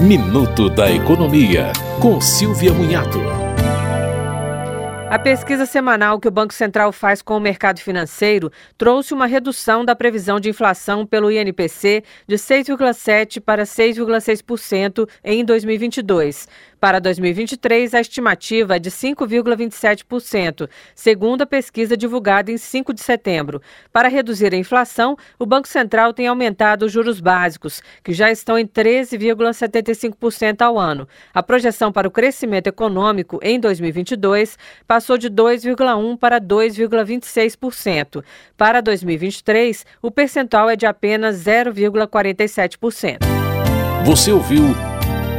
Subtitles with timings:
[0.00, 3.20] Minuto da Economia, com Silvia Munhato.
[5.10, 9.84] A pesquisa semanal que o Banco Central faz com o mercado financeiro trouxe uma redução
[9.84, 16.48] da previsão de inflação pelo INPC de 6,7% para 6,6% em 2022.
[16.80, 23.60] Para 2023, a estimativa é de 5,27%, segundo a pesquisa divulgada em 5 de setembro.
[23.92, 28.58] Para reduzir a inflação, o Banco Central tem aumentado os juros básicos, que já estão
[28.58, 31.06] em 13,75% ao ano.
[31.34, 34.56] A projeção para o crescimento econômico em 2022
[34.86, 38.24] passou de 2,1% para 2,26%.
[38.56, 43.18] Para 2023, o percentual é de apenas 0,47%.
[44.06, 44.74] Você ouviu